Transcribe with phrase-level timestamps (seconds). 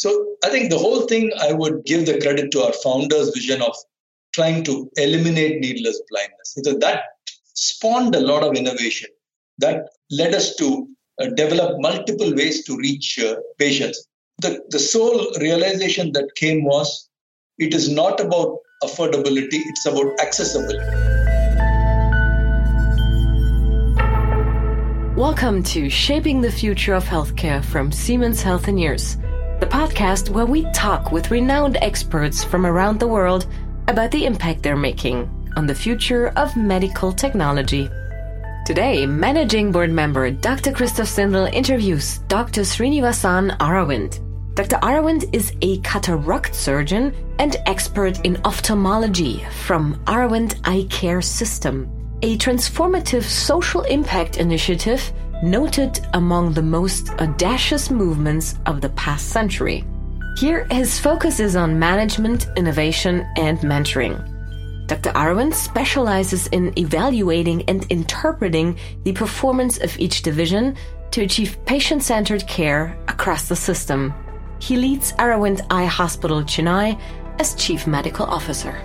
[0.00, 3.60] So I think the whole thing, I would give the credit to our founders' vision
[3.60, 3.76] of
[4.32, 6.54] trying to eliminate needless blindness.
[6.56, 7.02] Because that
[7.52, 9.10] spawned a lot of innovation
[9.58, 10.88] that led us to
[11.20, 14.08] uh, develop multiple ways to reach uh, patients.
[14.38, 17.10] The, the sole realization that came was
[17.58, 20.78] it is not about affordability, it's about accessibility.
[25.14, 29.18] Welcome to Shaping the Future of Healthcare from Siemens Healthineers
[29.60, 33.46] the podcast where we talk with renowned experts from around the world
[33.88, 37.90] about the impact they're making on the future of medical technology.
[38.64, 40.72] Today, Managing Board Member Dr.
[40.72, 42.62] Christoph Zindel interviews Dr.
[42.62, 44.18] Srinivasan Aravind.
[44.54, 44.76] Dr.
[44.76, 51.86] Aravind is a cataract surgeon and expert in ophthalmology from Aravind Eye Care System,
[52.22, 59.84] a transformative social impact initiative noted among the most audacious movements of the past century.
[60.36, 64.16] Here, his focus is on management, innovation, and mentoring.
[64.86, 65.10] Dr.
[65.10, 70.76] Aravind specializes in evaluating and interpreting the performance of each division
[71.12, 74.12] to achieve patient centered care across the system.
[74.60, 77.00] He leads Aravind Eye Hospital Chennai
[77.38, 78.80] as Chief Medical Officer.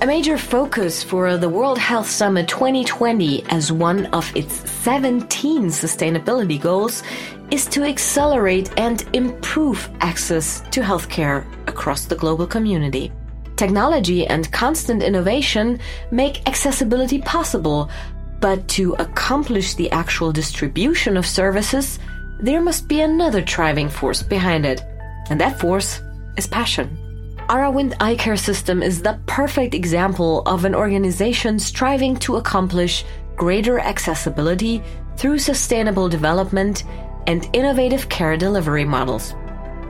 [0.00, 6.60] A major focus for the World Health Summit 2020 as one of its 17 sustainability
[6.60, 7.02] goals
[7.50, 13.10] is to accelerate and improve access to healthcare across the global community.
[13.56, 15.80] Technology and constant innovation
[16.12, 17.90] make accessibility possible,
[18.38, 21.98] but to accomplish the actual distribution of services,
[22.38, 24.80] there must be another driving force behind it.
[25.28, 26.00] And that force
[26.36, 27.07] is passion.
[27.48, 33.78] Aravind Eye Care System is the perfect example of an organization striving to accomplish greater
[33.78, 34.82] accessibility
[35.16, 36.84] through sustainable development
[37.26, 39.32] and innovative care delivery models.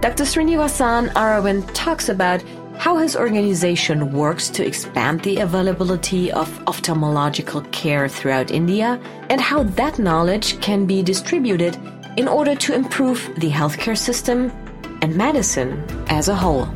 [0.01, 0.23] Dr.
[0.23, 2.45] Srinivasan Aravind talks about
[2.77, 9.65] how his organization works to expand the availability of ophthalmological care throughout India and how
[9.65, 11.77] that knowledge can be distributed
[12.17, 14.53] in order to improve the healthcare system
[15.03, 16.69] and medicine as a whole.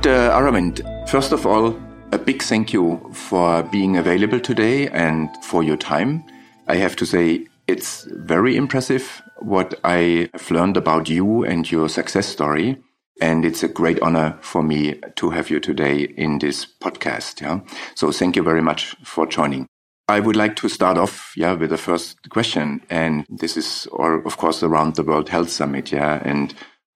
[0.00, 0.30] Dr.
[0.30, 1.78] Aravind, first of all,
[2.12, 6.24] a big thank you for being available today and for your time.
[6.68, 11.90] I have to say, it's very impressive what I have learned about you and your
[11.90, 12.78] success story.
[13.20, 17.42] And it's a great honor for me to have you today in this podcast.
[17.42, 17.60] Yeah.
[17.94, 19.66] So thank you very much for joining.
[20.08, 22.80] I would like to start off, yeah, with the first question.
[22.88, 25.92] And this is, or of course, around the World Health Summit.
[25.92, 26.22] Yeah.
[26.24, 26.54] And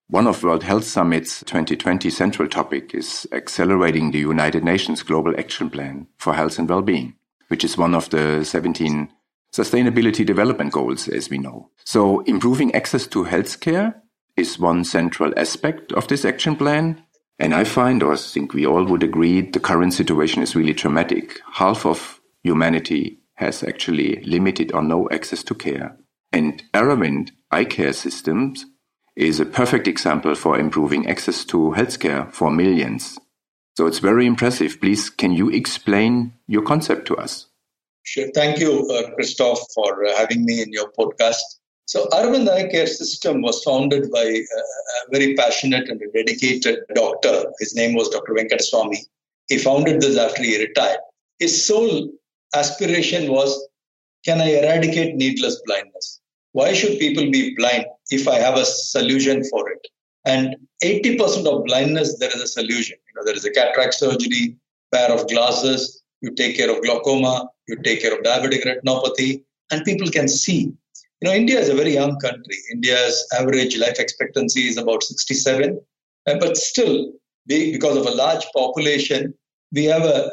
[0.08, 5.70] one of World Health Summit's 2020 central topic is accelerating the United Nations Global Action
[5.70, 7.14] Plan for Health and Well-being,
[7.48, 9.10] which is one of the 17
[9.52, 11.70] sustainability development goals, as we know.
[11.84, 13.94] So improving access to healthcare
[14.36, 17.02] is one central aspect of this action plan.
[17.38, 20.72] And I find, or I think we all would agree, the current situation is really
[20.72, 21.40] dramatic.
[21.52, 25.96] Half of humanity has actually limited or no access to care.
[26.32, 28.66] And Aravind eye care systems
[29.16, 33.18] is a perfect example for improving access to healthcare for millions.
[33.76, 34.80] So it's very impressive.
[34.80, 37.46] Please, can you explain your concept to us?
[38.04, 38.28] Sure.
[38.34, 41.42] Thank you, uh, Christoph, for uh, having me in your podcast.
[41.86, 47.44] So, Aravind Eye Care System was founded by a, a very passionate and dedicated doctor.
[47.60, 48.32] His name was Dr.
[48.32, 48.98] Venkataswamy.
[49.48, 50.98] He founded this after he retired.
[51.38, 52.10] His sole
[52.54, 53.68] aspiration was
[54.24, 56.20] can I eradicate needless blindness?
[56.54, 59.84] Why should people be blind if I have a solution for it?
[60.24, 60.54] And
[60.84, 62.96] 80% of blindness, there is a solution.
[63.08, 64.56] You know, there is a cataract surgery,
[64.92, 69.84] pair of glasses, you take care of glaucoma, you take care of diabetic retinopathy, and
[69.84, 70.72] people can see.
[71.20, 72.56] You know, India is a very young country.
[72.72, 75.80] India's average life expectancy is about 67,
[76.28, 77.12] uh, but still,
[77.48, 79.34] because of a large population,
[79.72, 80.30] we have a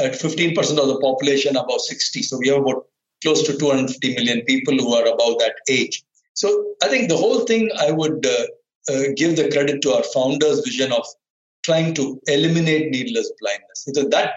[0.00, 2.22] at 15% of the population above 60.
[2.22, 2.86] So we have about
[3.24, 6.02] close to 250 million people who are above that age.
[6.34, 8.46] So I think the whole thing I would uh,
[8.92, 11.06] uh, give the credit to our founders' vision of
[11.64, 13.88] trying to eliminate needless blindness.
[13.94, 14.34] So that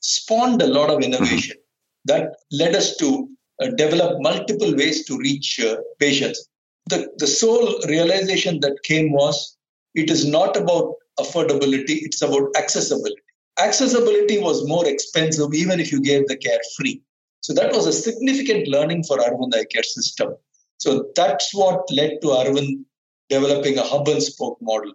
[0.00, 2.20] spawned a lot of innovation mm-hmm.
[2.20, 3.28] that led us to
[3.60, 6.48] uh, develop multiple ways to reach uh, patients.
[6.86, 9.56] The, the sole realization that came was
[9.94, 13.20] it is not about affordability, it's about accessibility.
[13.58, 17.02] Accessibility was more expensive even if you gave the care free.
[17.40, 20.34] So that was a significant learning for Aravind Eye Care System.
[20.78, 22.84] So that's what led to Aravind
[23.28, 24.92] developing a hub and spoke model.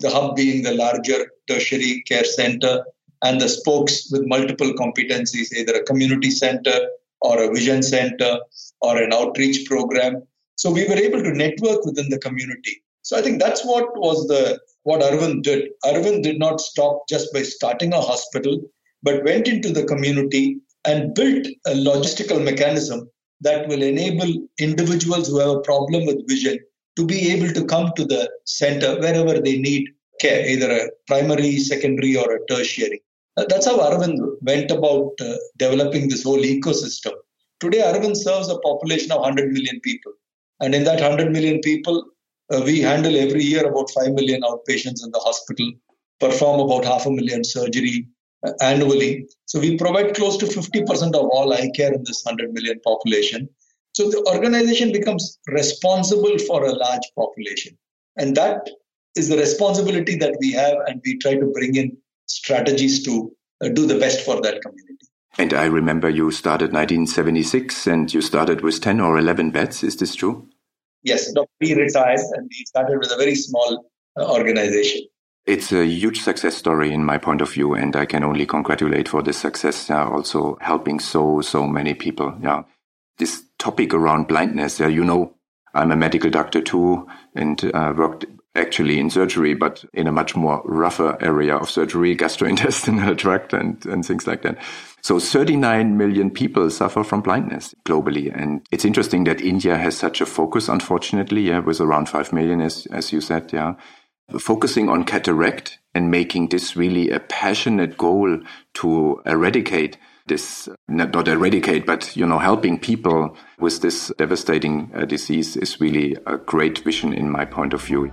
[0.00, 2.84] The hub being the larger tertiary care center,
[3.22, 6.78] and the spokes with multiple competencies, either a community center
[7.20, 8.38] or a vision center
[8.80, 10.22] or an outreach program.
[10.56, 12.82] So we were able to network within the community.
[13.02, 15.70] So I think that's what was the what Arvind did.
[15.84, 18.60] Arvind did not stop just by starting a hospital,
[19.02, 23.08] but went into the community and built a logistical mechanism
[23.40, 26.58] that will enable individuals who have a problem with vision
[26.96, 29.88] to be able to come to the center wherever they need
[30.20, 33.02] care, either a primary, secondary, or a tertiary.
[33.36, 37.12] Uh, that's how Arvind went about uh, developing this whole ecosystem.
[37.60, 40.12] Today, Arvind serves a population of 100 million people.
[40.60, 42.02] And in that 100 million people,
[42.50, 45.70] uh, we handle every year about 5 million outpatients in the hospital,
[46.18, 48.08] perform about half a million surgery
[48.60, 49.26] annually.
[49.46, 53.48] So we provide close to 50% of all eye care in this 100 million population.
[53.92, 57.76] So the organization becomes responsible for a large population.
[58.16, 58.68] And that
[59.14, 61.96] is the responsibility that we have, and we try to bring in
[62.26, 63.34] strategies to
[63.64, 65.06] uh, do the best for that community.
[65.38, 69.82] And I remember you started 1976 and you started with 10 or 11 beds.
[69.82, 70.48] Is this true?
[71.02, 73.86] Yes, we retired and we started with a very small
[74.18, 75.02] uh, organization.
[75.46, 79.08] It's a huge success story in my point of view, and I can only congratulate
[79.08, 79.88] for this success.
[79.88, 82.36] Uh, also helping so, so many people.
[82.42, 82.64] Yeah.
[83.18, 85.36] This topic around blindness, Yeah, you know,
[85.72, 90.34] I'm a medical doctor too and uh, worked actually in surgery, but in a much
[90.34, 94.58] more rougher area of surgery, gastrointestinal tract and, and things like that.
[95.02, 98.32] So 39 million people suffer from blindness globally.
[98.34, 102.60] And it's interesting that India has such a focus, unfortunately, yeah, with around 5 million,
[102.60, 103.74] as, as you said, yeah.
[104.38, 108.40] Focusing on cataract and making this really a passionate goal
[108.74, 115.56] to eradicate this, not eradicate, but, you know, helping people with this devastating uh, disease
[115.56, 118.10] is really a great vision in my point of view.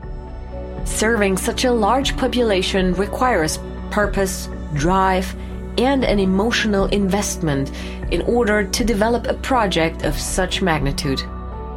[0.86, 3.58] Serving such a large population requires
[3.90, 5.36] purpose, drive,
[5.78, 7.72] and an emotional investment
[8.12, 11.24] in order to develop a project of such magnitude.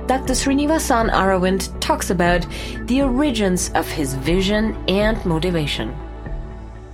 [0.07, 0.35] Dr.
[0.35, 2.47] Srinivasan Aravind talks about
[2.87, 5.93] the origins of his vision and motivation.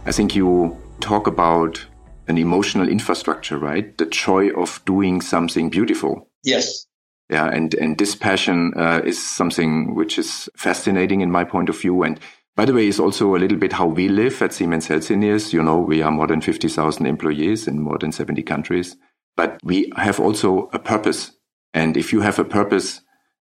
[0.06, 1.84] I think you talk about
[2.28, 3.98] an emotional infrastructure, right?
[3.98, 6.30] The joy of doing something beautiful.
[6.42, 6.86] Yes.
[7.28, 11.78] Yeah, and and this passion uh, is something which is fascinating in my point of
[11.78, 12.02] view.
[12.02, 12.18] And
[12.56, 15.52] by the way, it's also a little bit how we live at Siemens Healthineers.
[15.52, 18.96] You know, we are more than fifty thousand employees in more than seventy countries,
[19.36, 21.32] but we have also a purpose.
[21.74, 23.00] And if you have a purpose,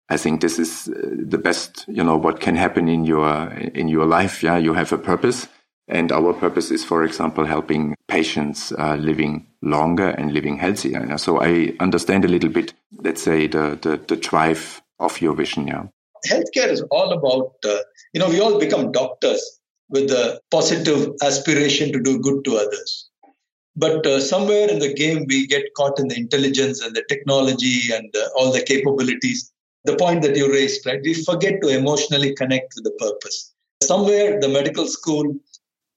[0.09, 1.85] I think this is uh, the best.
[1.89, 4.43] You know what can happen in your in your life.
[4.43, 5.49] Yeah, you have a purpose
[5.89, 11.17] and our purpose is, for example, helping patients uh, living longer and living healthier.
[11.17, 15.67] So I understand a little bit, let's say, the, the, the drive of your vision.
[15.67, 15.85] Yeah.
[16.27, 17.83] Healthcare is all about, uh,
[18.13, 19.43] you know, we all become doctors
[19.89, 23.08] with the positive aspiration to do good to others.
[23.79, 27.93] But uh, somewhere in the game, we get caught in the intelligence and the technology
[27.93, 29.53] and uh, all the capabilities.
[29.85, 31.01] The point that you raised, right?
[31.03, 33.55] We forget to emotionally connect with the purpose.
[33.83, 35.35] Somewhere, the medical school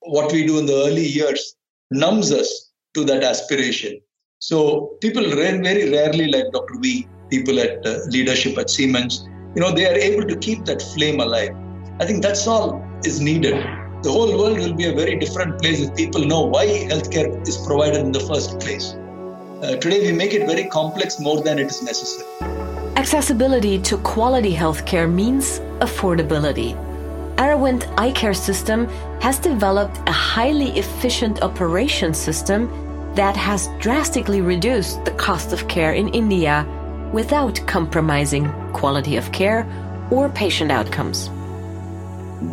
[0.01, 1.55] what we do in the early years
[1.91, 3.99] numbs us to that aspiration.
[4.39, 6.75] So people very rarely, like Dr.
[6.79, 10.81] V, people at uh, leadership at Siemens, you know, they are able to keep that
[10.81, 11.55] flame alive.
[11.99, 13.63] I think that's all is needed.
[14.03, 17.57] The whole world will be a very different place if people know why healthcare is
[17.57, 18.95] provided in the first place.
[19.61, 22.27] Uh, today, we make it very complex more than it is necessary.
[22.95, 26.73] Accessibility to quality healthcare means affordability.
[27.35, 28.87] Aravind Eye Care System
[29.19, 32.69] has developed a highly efficient operation system
[33.13, 36.65] that has drastically reduced the cost of care in India
[37.13, 39.67] without compromising quality of care
[40.09, 41.29] or patient outcomes.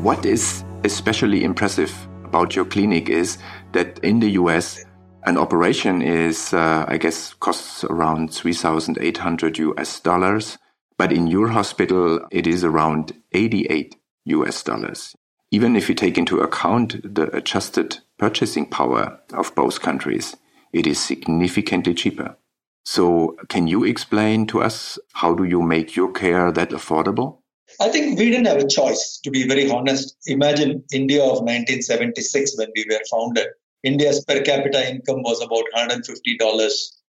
[0.02, 1.92] What is especially impressive
[2.25, 3.38] about your clinic is
[3.73, 4.85] that in the US,
[5.25, 10.58] an operation is, uh, I guess, costs around 3,800 US dollars.
[10.97, 15.14] But in your hospital, it is around 88 US dollars.
[15.50, 20.37] Even if you take into account the adjusted purchasing power of both countries,
[20.73, 22.37] it is significantly cheaper.
[22.85, 27.38] So can you explain to us how do you make your care that affordable?
[27.80, 30.16] I think we didn't have a choice, to be very honest.
[30.26, 33.47] Imagine India of 1976 when we were founded.
[33.85, 36.08] India's per capita income was about $150.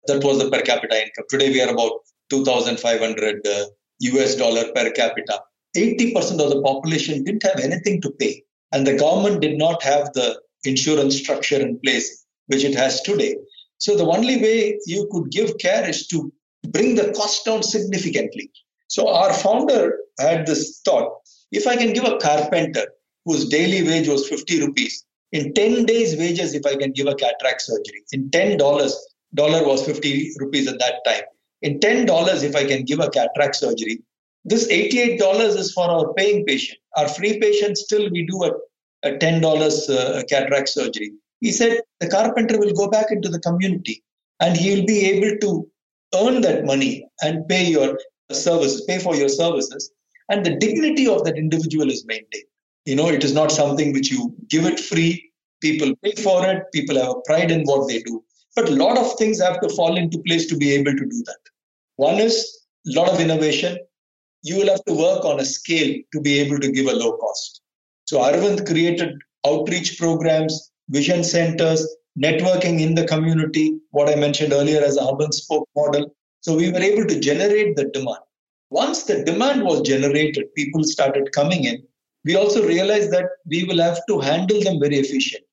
[0.06, 1.26] That was the per capita income.
[1.30, 1.94] Today we are about
[2.30, 3.66] 2,500 uh,
[4.02, 5.42] US dollar per capita.
[5.76, 8.44] 80% of the population didn't have anything to pay.
[8.72, 13.36] And the government did not have the insurance structure in place, which it has today.
[13.80, 16.32] So the only way you could give care is to
[16.70, 18.52] bring the cost down significantly.
[18.88, 21.12] So our founder had this thought
[21.52, 22.88] if I can give a carpenter
[23.26, 27.16] whose daily wage was 50 rupees In 10 days' wages, if I can give a
[27.16, 28.58] cataract surgery, in $10,
[29.34, 31.24] dollar was 50 rupees at that time.
[31.62, 34.02] In $10, if I can give a cataract surgery,
[34.44, 36.80] this $88 is for our paying patient.
[36.98, 38.52] Our free patient, still we do a,
[39.04, 41.14] a $10 uh, cataract surgery.
[41.40, 44.04] He said the carpenter will go back into the community
[44.42, 45.68] and he will be able to
[46.16, 47.98] earn that money and pay your
[48.32, 49.92] services, pay for your services.
[50.32, 52.52] And the dignity of that individual is maintained.
[52.86, 55.30] You know, it is not something which you give it free.
[55.60, 56.64] People pay for it.
[56.74, 58.24] People have a pride in what they do.
[58.56, 61.24] But a lot of things have to fall into place to be able to do
[61.26, 61.42] that.
[61.98, 62.36] One is
[62.88, 63.78] a lot of innovation.
[64.44, 67.18] You will have to work on a scale to be able to give a low
[67.18, 67.62] cost.
[68.06, 69.14] So Arvind created
[69.46, 71.86] outreach programs, vision centers,
[72.18, 76.16] networking in the community, what I mentioned earlier as a hub and spoke model.
[76.40, 78.24] So we were able to generate the demand.
[78.72, 81.84] Once the demand was generated, people started coming in.
[82.24, 85.46] We also realized that we will have to handle them very efficiently.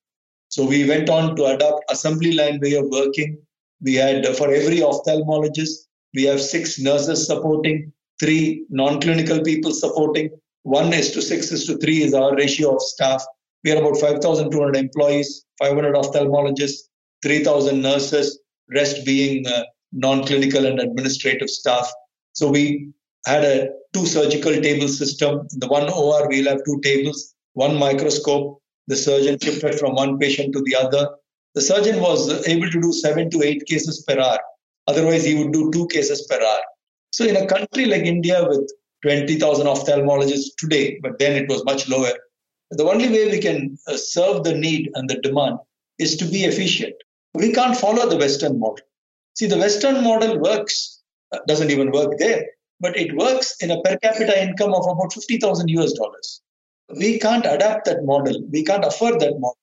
[0.47, 3.37] So we went on to adopt assembly line way of working.
[3.81, 10.29] We had for every ophthalmologist, we have six nurses supporting, three non-clinical people supporting.
[10.63, 13.23] One is to six is to three is our ratio of staff.
[13.65, 16.87] We are about 5,200 employees, 500 ophthalmologists,
[17.21, 18.39] 3,000 nurses,
[18.73, 21.91] rest being uh, non-clinical and administrative staff.
[22.33, 22.93] So we
[23.25, 25.47] had a two surgical table system.
[25.51, 28.61] The one OR, we'll have two tables, one microscope.
[28.87, 31.09] The surgeon shifted from one patient to the other.
[31.55, 34.39] The surgeon was able to do seven to eight cases per hour.
[34.87, 36.61] Otherwise, he would do two cases per hour.
[37.11, 38.71] So, in a country like India with
[39.03, 42.11] 20,000 ophthalmologists today, but then it was much lower,
[42.71, 45.57] the only way we can uh, serve the need and the demand
[45.97, 46.93] is to be efficient.
[47.33, 48.85] We can't follow the Western model.
[49.35, 52.45] See, the Western model works, uh, doesn't even work there,
[52.79, 56.41] but it works in a per capita income of about 50,000 US dollars.
[56.97, 58.41] We can't adapt that model.
[58.51, 59.57] We can't afford that model.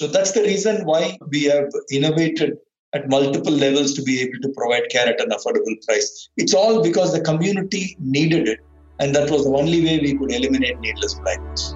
[0.00, 2.56] So that's the reason why we have innovated
[2.94, 6.28] at multiple levels to be able to provide care at an affordable price.
[6.36, 8.60] It's all because the community needed it,
[9.00, 11.74] and that was the only way we could eliminate needless blindness.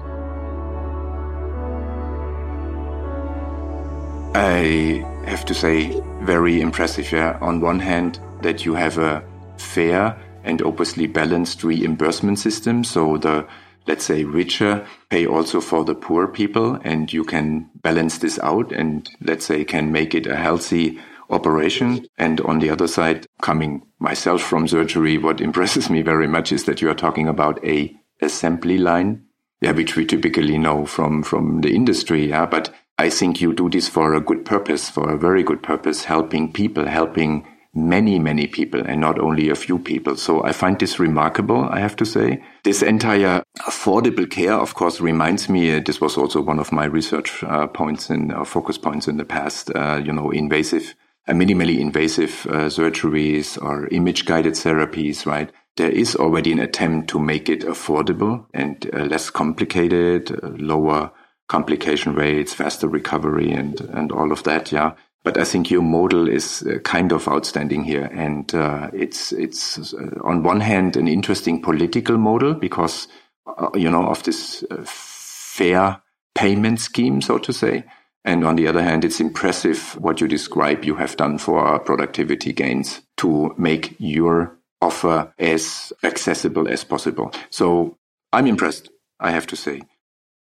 [4.35, 7.11] I have to say, very impressive.
[7.11, 9.23] Yeah, on one hand, that you have a
[9.57, 13.47] fair and obviously balanced reimbursement system, so the
[13.87, 18.71] let's say richer pay also for the poor people, and you can balance this out,
[18.71, 22.05] and let's say can make it a healthy operation.
[22.17, 26.65] And on the other side, coming myself from surgery, what impresses me very much is
[26.65, 29.25] that you are talking about a assembly line,
[29.61, 33.69] yeah, which we typically know from from the industry, yeah, but I think you do
[33.69, 38.47] this for a good purpose, for a very good purpose, helping people, helping many, many
[38.47, 40.15] people and not only a few people.
[40.15, 42.43] So I find this remarkable, I have to say.
[42.63, 46.85] This entire affordable care, of course, reminds me, uh, this was also one of my
[46.85, 50.95] research uh, points and uh, focus points in the past, uh, you know, invasive,
[51.27, 55.51] uh, minimally invasive uh, surgeries or image guided therapies, right?
[55.77, 61.11] There is already an attempt to make it affordable and less complicated, lower
[61.47, 64.71] complication rates, faster recovery, and and all of that.
[64.71, 64.93] Yeah.
[65.23, 69.93] But I think your model is uh, kind of outstanding here, and uh, it's it's
[69.93, 73.07] uh, on one hand an interesting political model because
[73.45, 76.01] uh, you know of this uh, fair
[76.35, 77.83] payment scheme, so to say,
[78.23, 82.53] and on the other hand, it's impressive what you describe you have done for productivity
[82.53, 87.31] gains to make your offer as accessible as possible.
[87.49, 87.97] So
[88.31, 89.81] I'm impressed, I have to say.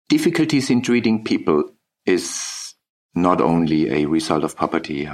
[0.09, 1.69] Difficulties in treating people
[2.05, 2.62] is
[3.15, 5.09] not only a result of poverty.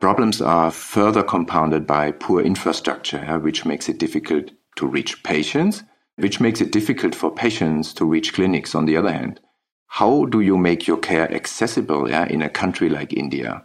[0.00, 5.82] Problems are further compounded by poor infrastructure, which makes it difficult to reach patients,
[6.16, 9.40] which makes it difficult for patients to reach clinics on the other hand.
[9.86, 13.64] How do you make your care accessible yeah, in a country like India?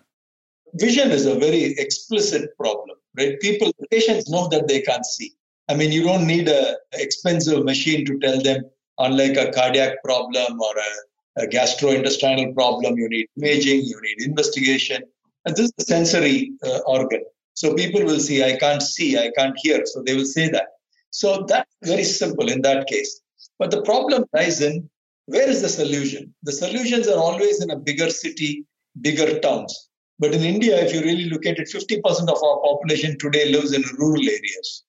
[0.75, 3.39] Vision is a very explicit problem, right?
[3.39, 5.33] People, patients know that they can't see.
[5.67, 8.63] I mean, you don't need an expensive machine to tell them
[8.99, 10.89] unlike a cardiac problem or a,
[11.39, 15.03] a gastrointestinal problem, you need imaging, you need investigation.
[15.45, 17.23] And this is a sensory uh, organ.
[17.53, 19.85] So people will see, I can't see, I can't hear.
[19.85, 20.67] So they will say that.
[21.11, 23.21] So that's very simple in that case.
[23.57, 24.89] But the problem lies in
[25.25, 26.33] where is the solution?
[26.43, 28.65] The solutions are always in a bigger city,
[29.01, 29.89] bigger towns.
[30.17, 33.71] But in India, if you really look at it, 50% of our population today lives
[33.71, 34.83] in rural areas.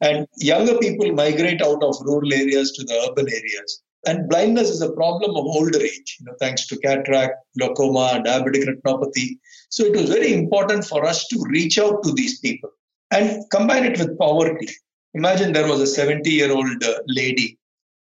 [0.00, 3.82] And younger people migrate out of rural areas to the urban areas.
[4.06, 8.66] And blindness is a problem of older age, you know, thanks to cataract, glaucoma, diabetic
[8.66, 9.38] retinopathy.
[9.68, 12.70] So it was very important for us to reach out to these people
[13.10, 14.68] and combine it with poverty.
[15.14, 17.58] Imagine there was a 70 year old uh, lady.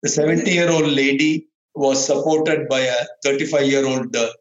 [0.04, 4.32] The 70 year old lady was supported by a 35 year old uh,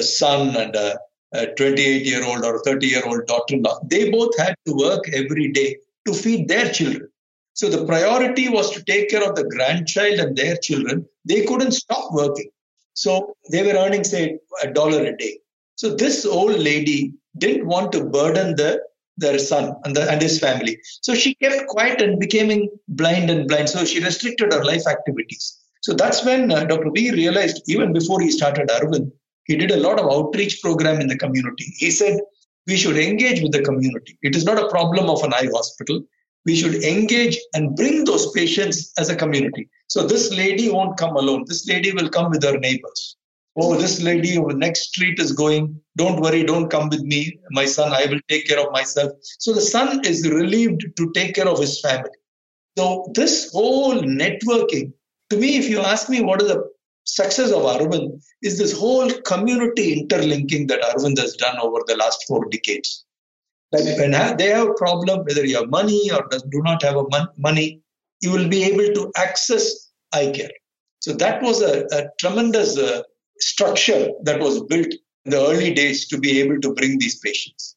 [0.00, 0.98] son and a,
[1.34, 3.80] a 28 year old or 30 year old daughter in law.
[3.84, 5.76] They both had to work every day
[6.06, 7.08] to feed their children.
[7.54, 11.06] So the priority was to take care of the grandchild and their children.
[11.24, 12.50] They couldn't stop working.
[12.94, 15.38] So they were earning, say, a dollar a day.
[15.76, 18.80] So this old lady didn't want to burden the
[19.18, 20.78] their son and, the, and his family.
[21.02, 23.68] So she kept quiet and becoming blind and blind.
[23.68, 25.58] So she restricted her life activities.
[25.82, 26.90] So that's when uh, Dr.
[26.94, 29.10] V realized, even before he started Aravind,
[29.44, 31.66] he did a lot of outreach program in the community.
[31.76, 32.20] He said,
[32.66, 34.16] we should engage with the community.
[34.22, 36.02] It is not a problem of an eye hospital.
[36.44, 39.68] We should engage and bring those patients as a community.
[39.88, 41.44] So this lady won't come alone.
[41.46, 43.16] This lady will come with her neighbors.
[43.56, 45.78] Oh, this lady over next street is going.
[45.96, 47.38] Don't worry, don't come with me.
[47.50, 49.12] My son, I will take care of myself.
[49.38, 52.10] So the son is relieved to take care of his family.
[52.78, 54.92] So this whole networking
[55.32, 56.62] to me, if you ask me what is the
[57.04, 62.26] success of Aravind, is this whole community interlinking that Aravind has done over the last
[62.28, 63.06] four decades.
[63.72, 67.04] That when they have a problem, whether you have money or do not have a
[67.08, 67.80] mon- money,
[68.20, 70.50] you will be able to access eye care.
[71.00, 73.02] So that was a, a tremendous uh,
[73.40, 74.92] structure that was built
[75.24, 77.76] in the early days to be able to bring these patients.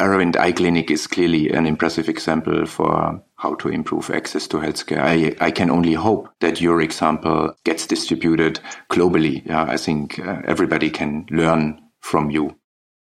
[0.00, 4.98] Aravind Eye Clinic is clearly an impressive example for how to improve access to healthcare.
[4.98, 8.58] I, I can only hope that your example gets distributed
[8.90, 9.46] globally.
[9.46, 12.56] Yeah, I think uh, everybody can learn from you.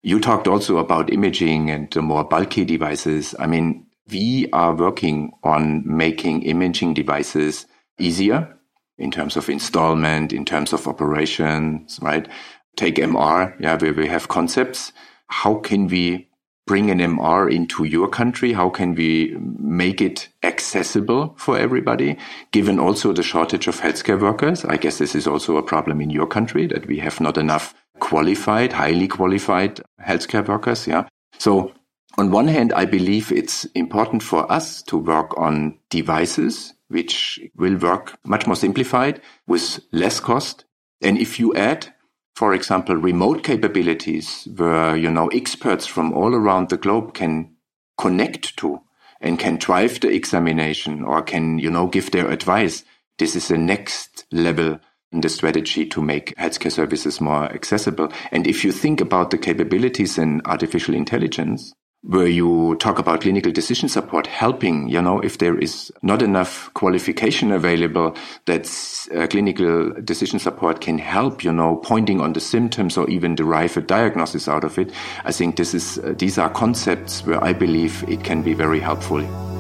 [0.03, 3.35] You talked also about imaging and the more bulky devices.
[3.39, 7.67] I mean, we are working on making imaging devices
[7.99, 8.57] easier
[8.99, 12.29] in terms of installment, in terms of operations, right?
[12.77, 14.93] Take MR, yeah, where we have concepts.
[15.29, 16.29] How can we
[16.67, 18.53] bring an MR into your country?
[18.53, 22.19] How can we make it accessible for everybody,
[22.51, 24.65] given also the shortage of healthcare workers?
[24.65, 27.75] I guess this is also a problem in your country that we have not enough
[28.03, 30.87] qualified, highly qualified healthcare workers.
[30.87, 31.09] Yeah.
[31.39, 31.73] So
[32.19, 37.77] on one hand, I believe it's important for us to work on devices which will
[37.77, 40.67] work much more simplified with less cost.
[41.01, 41.95] And if you add
[42.35, 47.55] for example, remote capabilities where, you know, experts from all around the globe can
[47.99, 48.81] connect to
[49.21, 52.85] and can drive the examination or can, you know, give their advice.
[53.19, 54.81] This is the next level
[55.13, 58.13] the strategy to make healthcare services more accessible.
[58.31, 61.73] And if you think about the capabilities in artificial intelligence,
[62.05, 66.73] where you talk about clinical decision support helping, you know, if there is not enough
[66.75, 68.67] qualification available, that
[69.15, 73.77] uh, clinical decision support can help, you know, pointing on the symptoms or even derive
[73.77, 74.93] a diagnosis out of it.
[75.25, 78.81] I think this is, uh, these are concepts where I believe it can be very
[78.81, 79.52] helpful.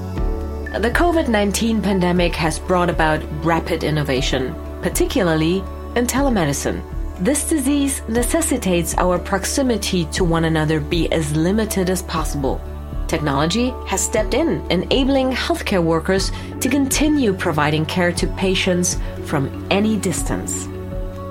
[0.80, 5.58] The COVID 19 pandemic has brought about rapid innovation, particularly
[5.96, 6.82] in telemedicine.
[7.18, 12.58] This disease necessitates our proximity to one another be as limited as possible.
[13.06, 19.98] Technology has stepped in, enabling healthcare workers to continue providing care to patients from any
[19.98, 20.66] distance.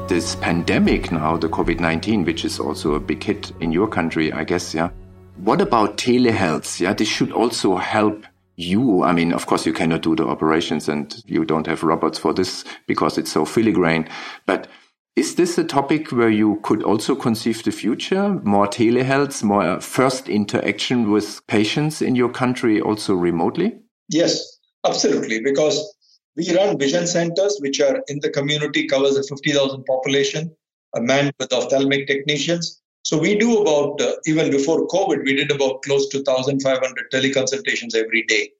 [0.07, 4.31] This pandemic now, the COVID 19, which is also a big hit in your country,
[4.31, 4.91] I guess, yeah.
[5.37, 6.79] What about telehealth?
[6.79, 8.23] Yeah, this should also help
[8.63, 9.03] you.
[9.03, 12.33] I mean, of course, you cannot do the operations and you don't have robots for
[12.33, 14.09] this because it's so filigrane.
[14.45, 14.67] But
[15.15, 18.39] is this a topic where you could also conceive the future?
[18.43, 23.77] More telehealth, more uh, first interaction with patients in your country, also remotely?
[24.07, 25.41] Yes, absolutely.
[25.41, 25.95] Because
[26.37, 30.55] we run vision centers, which are in the community, covers a 50,000 population,
[30.95, 32.80] a man with ophthalmic technicians.
[33.03, 37.95] So we do about, uh, even before COVID, we did about close to 1,500 teleconsultations
[37.95, 38.51] every day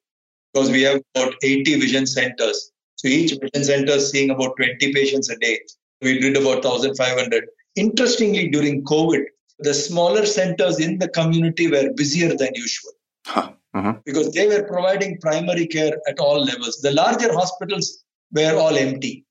[0.52, 2.72] because we have about 80 vision centers.
[2.96, 5.60] So each vision center is seeing about 20 patients a day
[6.02, 7.48] we did about 1,500.
[7.76, 9.24] Interestingly, during COVID,
[9.60, 12.92] the smaller centers in the community were busier than usual.
[13.26, 13.52] Huh.
[13.74, 13.94] Uh-huh.
[14.04, 16.80] Because they were providing primary care at all levels.
[16.82, 19.24] The larger hospitals were all empty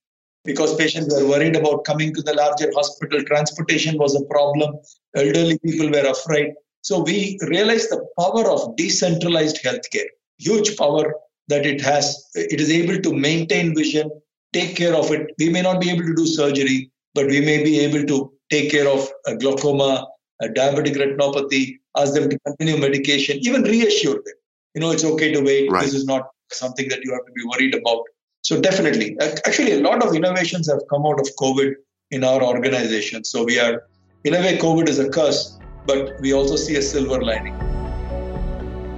[0.43, 3.23] because patients were worried about coming to the larger hospital.
[3.23, 4.75] Transportation was a problem.
[5.15, 6.53] Elderly people were afraid.
[6.81, 10.07] So we realized the power of decentralized healthcare,
[10.39, 11.13] huge power
[11.47, 12.29] that it has.
[12.33, 14.09] It is able to maintain vision,
[14.51, 15.31] take care of it.
[15.37, 18.71] We may not be able to do surgery, but we may be able to take
[18.71, 20.07] care of a glaucoma,
[20.41, 24.33] a diabetic retinopathy, ask them to continue medication, even reassure them.
[24.73, 25.69] You know, it's okay to wait.
[25.69, 25.83] Right.
[25.83, 28.03] This is not something that you have to be worried about.
[28.51, 31.73] So definitely, actually, a lot of innovations have come out of COVID
[32.09, 33.23] in our organization.
[33.23, 33.83] So we are,
[34.25, 37.57] in a way, COVID is a curse, but we also see a silver lining.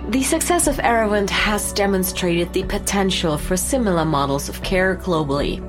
[0.09, 5.61] The success of Aravind has demonstrated the potential for similar models of care globally.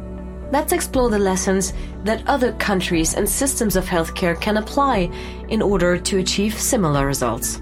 [0.51, 5.11] let's explore the lessons that other countries and systems of healthcare can apply
[5.51, 7.61] in order to achieve similar results.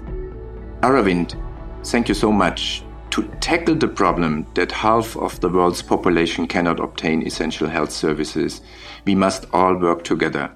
[0.83, 1.35] Aravind,
[1.83, 2.82] thank you so much.
[3.13, 8.61] To tackle the problem that half of the world's population cannot obtain essential health services,
[9.05, 10.51] we must all work together.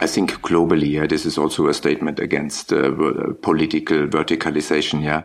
[0.00, 2.92] I think globally, yeah, this is also a statement against uh,
[3.42, 5.04] political verticalization.
[5.04, 5.24] Yeah.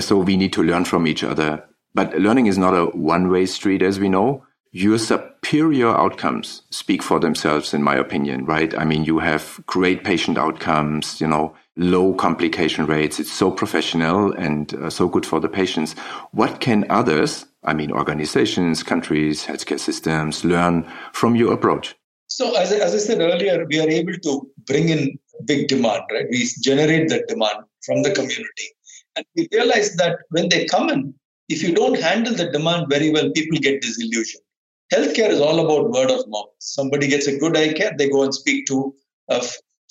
[0.00, 1.62] So we need to learn from each other.
[1.94, 7.00] But learning is not a one way street, as we know your superior outcomes speak
[7.00, 8.76] for themselves, in my opinion, right?
[8.76, 13.18] I mean, you have great patient outcomes, you know, low complication rates.
[13.18, 15.94] It's so professional and uh, so good for the patients.
[16.32, 21.94] What can others, I mean, organizations, countries, healthcare systems learn from your approach?
[22.28, 26.26] So, as, as I said earlier, we are able to bring in big demand, right?
[26.30, 28.68] We generate that demand from the community.
[29.16, 31.14] And we realize that when they come in,
[31.48, 34.44] if you don't handle the demand very well, people get disillusioned
[34.92, 36.50] healthcare is all about word of mouth.
[36.58, 38.94] Somebody gets a good eye care, they go and speak to
[39.28, 39.42] a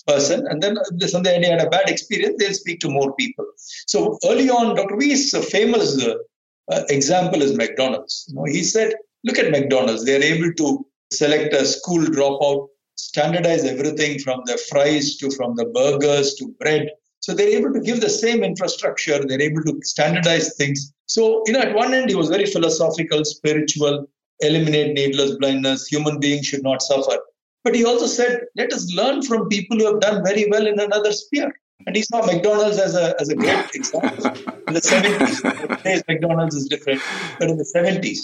[0.08, 3.46] person, and then if somebody had a bad experience, they'll speak to more people.
[3.88, 4.98] So early on, Dr.
[4.98, 6.16] V's famous uh,
[6.72, 8.26] uh, example is McDonald's.
[8.28, 10.06] You know, he said, "Look at McDonald's.
[10.06, 15.56] They are able to select a school dropout, standardize everything from the fries to from
[15.56, 16.90] the burgers to bread."
[17.20, 19.24] So they're able to give the same infrastructure.
[19.26, 20.94] They're able to standardize things.
[21.06, 24.10] So, you know, at one end, he was very philosophical, spiritual,
[24.42, 27.18] eliminate needless blindness, human beings should not suffer.
[27.64, 30.80] But he also said, let us learn from people who have done very well in
[30.80, 31.54] another sphere.
[31.86, 34.26] And he saw McDonald's as a, as a great example
[34.68, 35.78] in the 70s.
[35.78, 37.02] Today's McDonald's is different,
[37.40, 38.20] but in the 70s.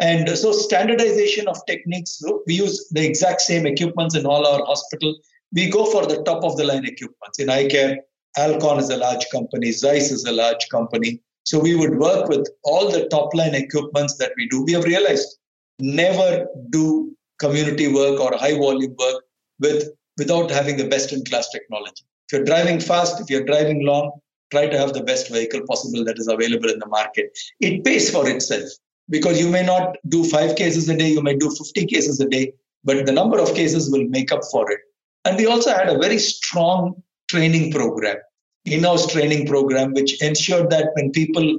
[0.00, 5.14] And so standardization of techniques, we use the exact same equipments in all our hospital.
[5.52, 7.38] We go for the top of the line equipments.
[7.38, 7.98] In eye care,
[8.38, 11.20] Alcon is a large company, Zeiss is a large company.
[11.44, 14.62] So we would work with all the top line equipments that we do.
[14.62, 15.38] We have realized
[15.80, 19.24] never do community work or high volume work
[19.58, 22.04] with without having the best in class technology.
[22.28, 24.12] If you're driving fast, if you're driving long,
[24.50, 27.30] try to have the best vehicle possible that is available in the market.
[27.60, 28.68] It pays for itself
[29.08, 32.28] because you may not do five cases a day, you may do 50 cases a
[32.28, 32.52] day,
[32.84, 34.80] but the number of cases will make up for it.
[35.24, 38.16] And we also had a very strong training program,
[38.64, 41.58] in-house training program, which ensured that when people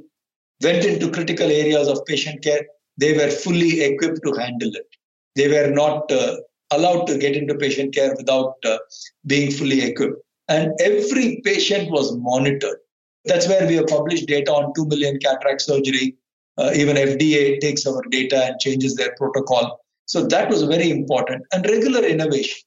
[0.64, 2.62] went into critical areas of patient care,
[2.98, 4.88] they were fully equipped to handle it.
[5.36, 6.38] They were not uh,
[6.72, 8.78] allowed to get into patient care without uh,
[9.26, 10.22] being fully equipped.
[10.48, 12.78] And every patient was monitored.
[13.26, 16.16] That's where we have published data on 2 million cataract surgery.
[16.58, 19.80] Uh, even FDA takes our data and changes their protocol.
[20.06, 21.46] So that was very important.
[21.54, 22.60] And regular innovation,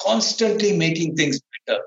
[0.00, 1.80] constantly making things better.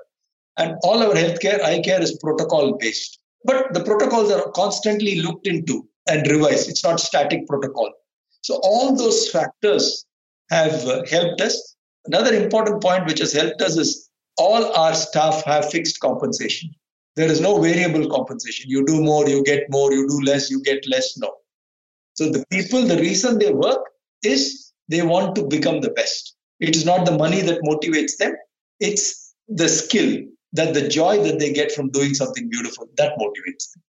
[0.56, 3.18] And all our healthcare, eye care is protocol based.
[3.44, 6.68] But the protocols are constantly looked into and revised.
[6.68, 7.92] It's not static protocol.
[8.42, 10.06] So all those factors
[10.52, 11.76] have helped us.
[12.06, 16.70] Another important point which has helped us is all our staff have fixed compensation.
[17.16, 18.70] There is no variable compensation.
[18.70, 21.16] You do more, you get more, you do less, you get less.
[21.18, 21.30] No.
[22.14, 23.80] So the people, the reason they work
[24.22, 26.34] is they want to become the best.
[26.60, 28.34] It is not the money that motivates them,
[28.80, 33.72] it's the skill, that the joy that they get from doing something beautiful that motivates
[33.72, 33.82] them.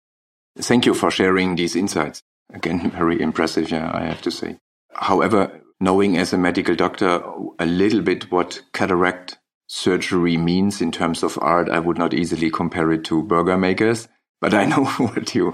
[0.58, 2.22] Thank you for sharing these insights.
[2.54, 4.60] Again, very impressive, yeah, I have to say.
[4.94, 7.22] However, knowing as a medical doctor
[7.60, 12.50] a little bit what cataract surgery means in terms of art, I would not easily
[12.50, 14.08] compare it to burger makers.
[14.40, 15.52] But I know what you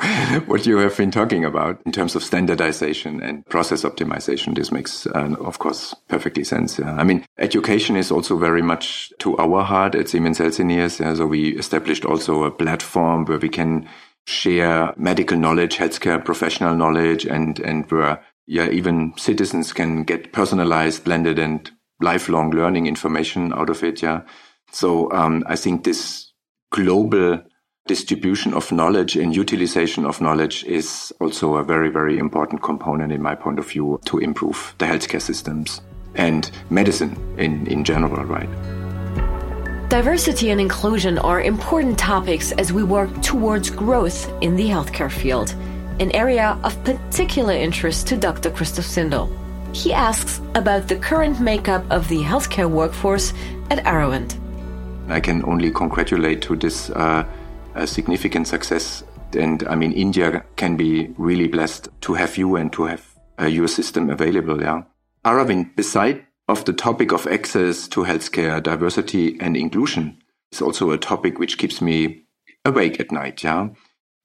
[0.48, 4.56] what you have been talking about in terms of standardization and process optimization.
[4.56, 6.80] This makes, uh, of course, perfectly sense.
[6.80, 6.96] Yeah.
[6.96, 11.00] I mean, education is also very much to our heart at Siemens Healthineers.
[11.00, 11.14] Yeah.
[11.14, 13.88] So we established also a platform where we can
[14.26, 21.04] share medical knowledge, healthcare professional knowledge, and and where yeah even citizens can get personalized,
[21.04, 24.02] blended, and lifelong learning information out of it.
[24.02, 24.22] Yeah,
[24.72, 26.34] so um, I think this
[26.72, 27.44] global
[27.88, 33.22] distribution of knowledge and utilization of knowledge is also a very very important component in
[33.22, 35.82] my point of view to improve the healthcare systems
[36.16, 38.26] and medicine in in general.
[38.26, 38.50] Right.
[39.90, 45.56] Diversity and inclusion are important topics as we work towards growth in the healthcare field,
[46.00, 48.52] an area of particular interest to Dr.
[48.52, 49.30] Christoph Zindel.
[49.76, 53.34] He asks about the current makeup of the healthcare workforce
[53.70, 54.40] at Aravind.
[55.10, 57.26] I can only congratulate to this uh,
[57.86, 59.04] significant success.
[59.34, 63.06] And I mean, India can be really blessed to have you and to have
[63.40, 64.62] uh, your system available.
[64.62, 64.84] Yeah.
[65.26, 70.18] Aravind, beside of the topic of access to healthcare, diversity and inclusion
[70.52, 72.24] is also a topic which keeps me
[72.66, 73.44] awake at night.
[73.44, 73.70] Yeah.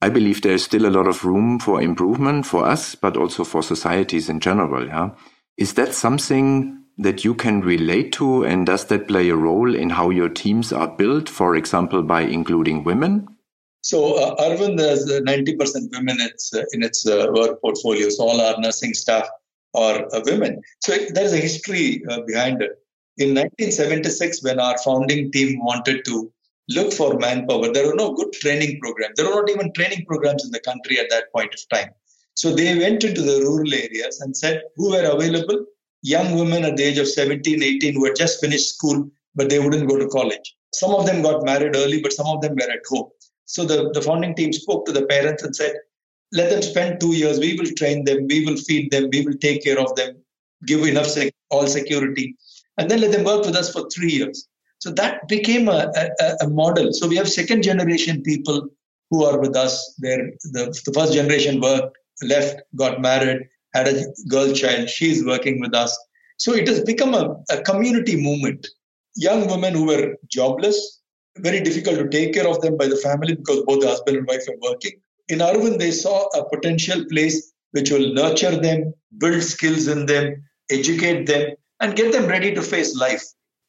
[0.05, 3.43] I believe there is still a lot of room for improvement for us, but also
[3.43, 4.85] for societies in general.
[4.85, 5.09] Yeah.
[5.57, 8.45] Is that something that you can relate to?
[8.45, 12.21] And does that play a role in how your teams are built, for example, by
[12.21, 13.25] including women?
[13.81, 18.09] So, uh, Arvind has 90% women it's, uh, in its uh, work portfolio.
[18.09, 19.27] So, all our nursing staff
[19.73, 20.61] are uh, women.
[20.81, 22.73] So, it, there's a history uh, behind it.
[23.17, 26.31] In 1976, when our founding team wanted to
[26.69, 29.15] look for manpower, there were no good training programs.
[29.15, 31.89] There were not even training programs in the country at that point of time.
[32.33, 35.65] So they went into the rural areas and said who were available.
[36.01, 39.59] Young women at the age of 17, 18 who had just finished school, but they
[39.59, 40.55] wouldn't go to college.
[40.73, 43.09] Some of them got married early, but some of them were at home.
[43.45, 45.75] So the, the founding team spoke to the parents and said,
[46.31, 47.39] let them spend two years.
[47.39, 48.27] We will train them.
[48.27, 49.09] We will feed them.
[49.11, 50.17] We will take care of them,
[50.65, 52.35] give enough sec- all security,
[52.77, 54.47] and then let them work with us for three years.
[54.85, 56.93] So that became a, a, a model.
[56.93, 58.69] So we have second generation people
[59.09, 59.95] who are with us.
[59.97, 64.87] They're, the, the first generation worked left, got married, had a girl child.
[64.91, 65.97] She's working with us.
[66.37, 68.67] So it has become a, a community movement.
[69.15, 71.01] Young women who were jobless,
[71.39, 74.27] very difficult to take care of them by the family because both the husband and
[74.27, 75.01] wife are working.
[75.29, 80.45] In Arvind, they saw a potential place which will nurture them, build skills in them,
[80.69, 83.25] educate them, and get them ready to face life.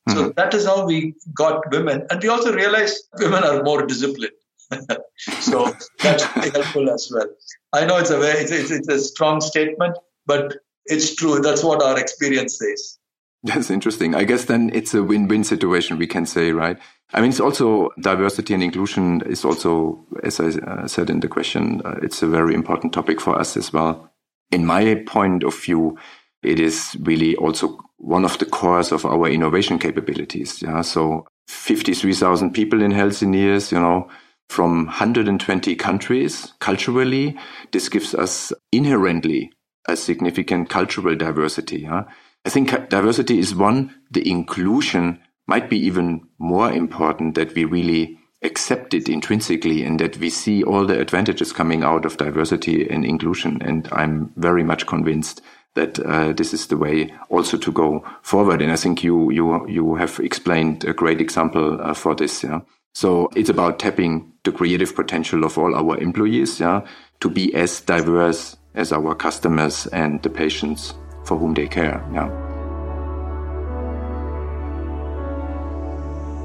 [0.08, 0.18] Mm-hmm.
[0.18, 2.06] So that is how we got women.
[2.10, 4.32] And we also realized women are more disciplined.
[5.40, 7.28] so that's helpful as well.
[7.72, 11.40] I know it's a very it's, it's, it's a strong statement, but it's true.
[11.40, 12.98] That's what our experience says.
[13.42, 14.14] That's interesting.
[14.14, 15.98] I guess then it's a win-win situation.
[15.98, 16.78] We can say, right?
[17.12, 21.28] I mean, it's also diversity and inclusion is also, as I uh, said in the
[21.28, 24.10] question, uh, it's a very important topic for us as well.
[24.50, 25.96] In my point of view,
[26.42, 30.62] it is really also one of the cores of our innovation capabilities.
[30.62, 30.82] Yeah.
[30.82, 34.08] So 53,000 people in Healthineers, you know,
[34.48, 37.36] from 120 countries culturally.
[37.72, 39.52] This gives us inherently
[39.88, 41.80] a significant cultural diversity.
[41.80, 42.04] Yeah?
[42.44, 43.94] I think diversity is one.
[44.10, 50.18] The inclusion might be even more important that we really accept it intrinsically and that
[50.18, 53.60] we see all the advantages coming out of diversity and inclusion.
[53.62, 55.40] And I'm very much convinced
[55.76, 58.60] that uh, this is the way also to go forward.
[58.60, 62.42] And I think you you you have explained a great example uh, for this.
[62.42, 62.60] Yeah.
[62.92, 66.80] So it's about tapping the creative potential of all our employees, yeah,
[67.20, 72.30] to be as diverse as our customers and the patients for whom they care, yeah.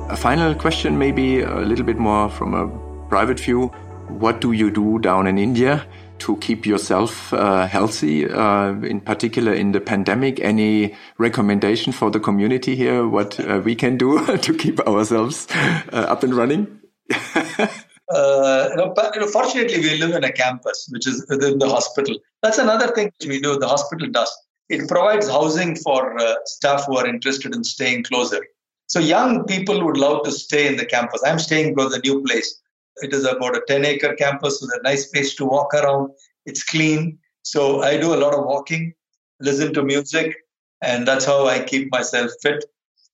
[0.09, 2.67] A final question, maybe a little bit more from a
[3.07, 3.67] private view.
[4.07, 5.85] What do you do down in India
[6.21, 10.39] to keep yourself uh, healthy, uh, in particular in the pandemic?
[10.39, 13.07] Any recommendation for the community here?
[13.07, 16.79] What uh, we can do to keep ourselves uh, up and running?
[18.13, 18.93] Uh,
[19.31, 22.17] fortunately, we live in a campus, which is within the hospital.
[22.43, 23.57] That's another thing which we do.
[23.57, 24.29] The hospital does.
[24.67, 28.45] It provides housing for uh, staff who are interested in staying closer.
[28.87, 31.21] So young people would love to stay in the campus.
[31.25, 32.61] I'm staying because a new place.
[32.97, 36.11] It is about a 10 acre campus with a nice space to walk around.
[36.45, 37.19] It's clean.
[37.43, 38.93] So I do a lot of walking,
[39.39, 40.35] listen to music,
[40.81, 42.65] and that's how I keep myself fit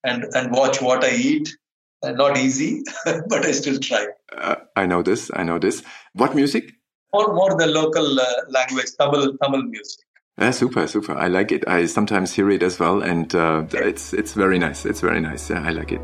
[0.03, 1.55] and, and watch what I eat.
[2.03, 4.05] And not easy, but I still try.
[4.31, 5.31] Uh, I know this.
[5.33, 5.81] I know this.
[6.13, 6.71] What music?
[7.11, 10.05] More, more the local uh, language, Tamil, Tamil music.
[10.37, 11.17] Yeah, super, super.
[11.17, 11.67] I like it.
[11.67, 14.85] I sometimes hear it as well, and uh, it's it's very nice.
[14.85, 15.49] It's very nice.
[15.49, 16.01] Yeah, I like it.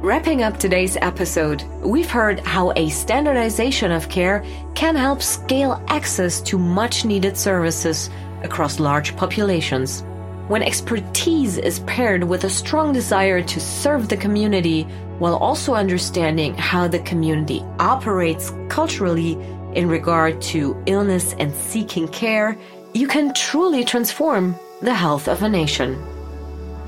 [0.00, 4.44] Wrapping up today's episode, we've heard how a standardization of care
[4.76, 8.08] can help scale access to much needed services
[8.44, 10.04] across large populations.
[10.46, 14.84] When expertise is paired with a strong desire to serve the community
[15.18, 19.32] while also understanding how the community operates culturally
[19.74, 22.56] in regard to illness and seeking care,
[22.94, 26.00] you can truly transform the health of a nation.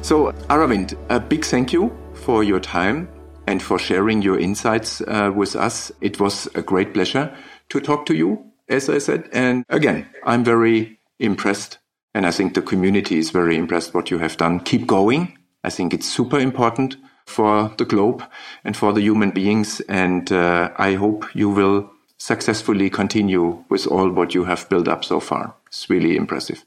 [0.00, 3.08] So, Aravind, a big thank you for your time
[3.46, 5.90] and for sharing your insights uh, with us.
[6.00, 7.34] It was a great pleasure
[7.70, 9.28] to talk to you, as I said.
[9.32, 11.78] And again, I'm very impressed.
[12.14, 14.60] And I think the community is very impressed what you have done.
[14.60, 15.38] Keep going.
[15.64, 18.24] I think it's super important for the globe
[18.64, 19.80] and for the human beings.
[19.88, 25.04] And uh, I hope you will successfully continue with all what you have built up
[25.04, 25.54] so far.
[25.68, 26.64] It's really impressive.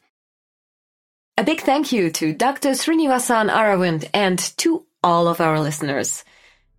[1.37, 2.69] A big thank you to Dr.
[2.71, 6.23] Srinivasan Aravind and to all of our listeners.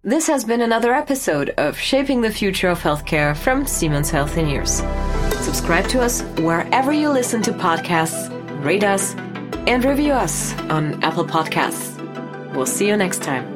[0.03, 4.83] This has been another episode of Shaping the Future of Healthcare from Siemens Healthineers.
[5.43, 8.29] Subscribe to us wherever you listen to podcasts,
[8.65, 9.15] rate us,
[9.67, 11.95] and review us on Apple Podcasts.
[12.55, 13.54] We'll see you next time.